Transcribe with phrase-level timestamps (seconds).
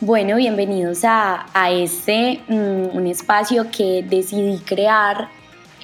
[0.00, 5.28] Bueno, bienvenidos a, este, mm, un espacio que decidí crear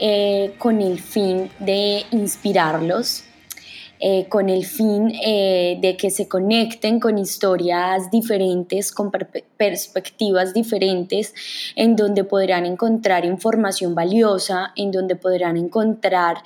[0.01, 3.25] eh, con el fin de inspirarlos,
[3.99, 9.11] eh, con el fin eh, de que se conecten con historias diferentes, con
[9.57, 11.35] perspectivas diferentes,
[11.75, 16.37] en donde podrán encontrar información valiosa, en donde podrán encontrar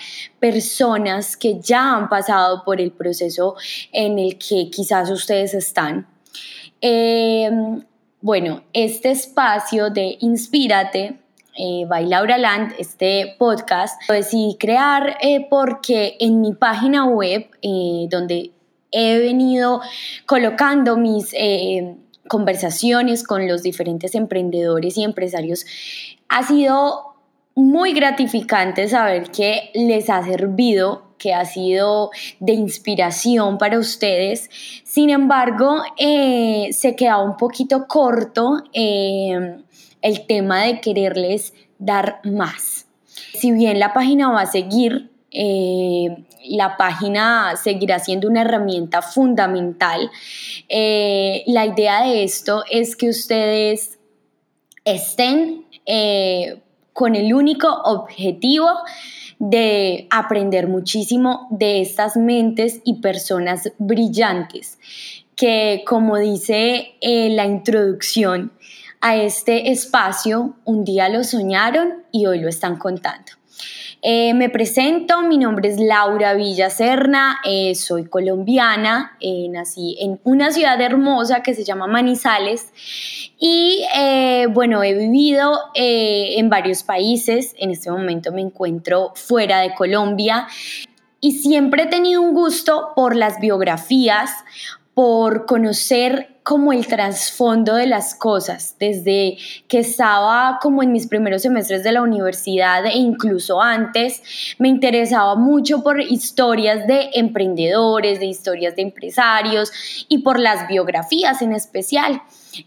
[0.41, 3.57] personas que ya han pasado por el proceso
[3.93, 6.07] en el que quizás ustedes están
[6.81, 7.83] Em,
[8.21, 11.19] bueno, este espacio de Inspírate
[11.57, 17.49] eh, by Laura Land, este podcast, lo decidí crear eh, porque en mi página web,
[17.63, 18.53] eh, donde
[18.93, 19.81] he venido
[20.27, 21.97] colocando mis eh,
[22.29, 25.67] conversaciones con los diferentes emprendedores y empresarios,
[26.29, 27.15] ha sido
[27.55, 34.49] muy gratificante saber que les ha servido que ha sido de inspiración para ustedes.
[34.85, 39.59] Sin embargo, eh, se queda un poquito corto eh,
[40.01, 42.87] el tema de quererles dar más.
[43.35, 50.11] Si bien la página va a seguir, eh, la página seguirá siendo una herramienta fundamental.
[50.69, 53.99] la idea de esto es que ustedes
[54.85, 55.67] estén
[56.93, 58.69] con el único objetivo
[59.39, 64.79] de aprender muchísimo de estas mentes y personas brillantes
[65.37, 68.53] que, como dice eh, la introducción
[69.01, 73.33] a este espacio, un día lo soñaron y hoy lo están contando.
[74.03, 79.17] Eh, me presento, mi nombre es Laura Villacerna, eh, soy colombiana,
[79.51, 82.73] nací en una ciudad hermosa que se llama Manizales
[83.39, 83.85] y
[84.51, 90.49] bueno, he vivido en varios países, en este momento me encuentro fuera de Colombia.
[91.21, 94.31] Y siempre he tenido un gusto por las biografías,
[94.99, 99.37] por conocer como el trasfondo de las cosas, desde
[99.69, 104.21] que estaba como en mis primeros semestres de la universidad e incluso antes,
[104.59, 109.71] me interesaba mucho por historias de emprendedores, de historias de empresarios
[110.09, 112.21] y por las biografías en especial.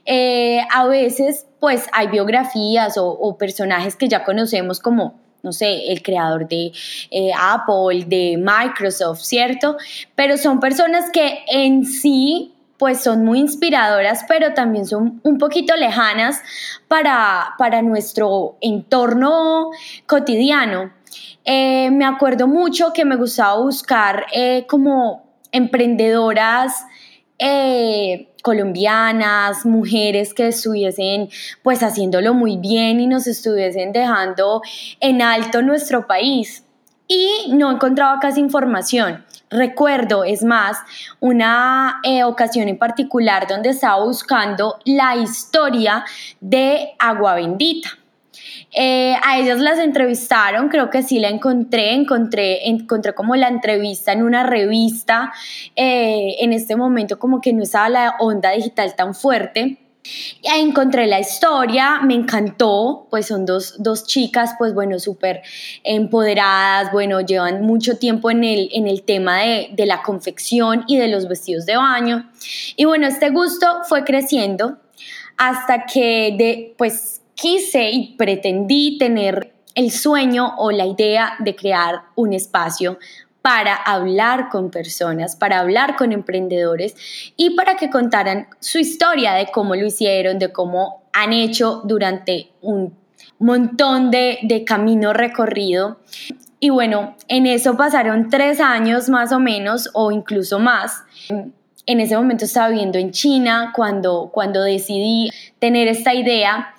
[0.06, 6.02] Eh, a veces pues hay biografías o, personajes que ya conocemos como no sé, el
[6.02, 6.72] creador de
[7.10, 9.78] eh, Apple, de Microsoft, ¿cierto?
[10.16, 15.76] Pero son personas que en sí pues son muy inspiradoras, pero también son un poquito
[15.76, 16.42] lejanas
[16.88, 19.70] para, para nuestro entorno
[20.08, 20.92] cotidiano.
[21.46, 26.86] Eh, me acuerdo mucho que me gustaba buscar eh, como emprendedoras
[28.42, 31.30] colombianas, mujeres que estuviesen
[31.64, 34.62] pues haciéndolo muy bien y nos estuviesen dejando
[35.00, 36.64] en alto nuestro país.
[37.08, 39.26] Y no encontraba casi información.
[39.50, 40.78] Recuerdo, es más,
[41.20, 46.06] una eh, ocasión en particular donde estaba buscando la historia
[46.40, 47.90] de Agua Bendita.
[48.74, 54.14] Eh, a ellas las entrevistaron, creo que sí la encontré, encontré, encontré como la entrevista
[54.14, 55.32] en una revista,
[55.76, 59.78] eh, en este momento como que no estaba la onda digital tan fuerte,
[60.44, 65.42] encontré la historia, me encantó, pues son dos, chicas, pues bueno, súper
[65.84, 70.98] empoderadas, bueno, llevan mucho tiempo en el, en el tema de, de, la confección y
[70.98, 72.30] de los vestidos de baño.
[72.76, 74.78] Y bueno, este gusto fue creciendo
[75.38, 82.04] hasta que de, pues quise y pretendí tener el sueño o la idea de crear
[82.16, 82.98] un espacio
[83.42, 86.96] para hablar con personas, para hablar con emprendedores
[87.36, 92.52] y para que contaran su historia de cómo lo hicieron, de cómo han hecho durante
[92.62, 92.96] un
[93.40, 96.00] montón de, camino recorrido.
[96.60, 101.04] Y bueno, en eso pasaron tres años más o menos o incluso más.
[101.88, 106.76] En ese momento estaba viviendo en China cuando, cuando decidí tener esta idea